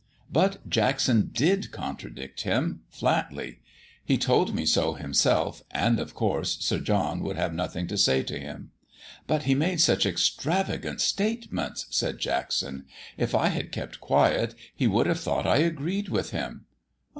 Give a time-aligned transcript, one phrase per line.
[0.31, 3.59] But Jackson did contradict him flatly;
[4.03, 8.23] he told me so himself, and, of course, Sir John would have nothing to say
[8.23, 8.71] to him.
[9.27, 12.85] 'But he made such extravagant statements,' said Jackson.
[13.15, 16.65] 'If I had kept quiet he would have thought I agreed with him.'